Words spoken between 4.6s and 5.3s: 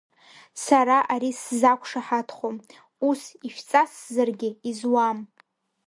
изуам.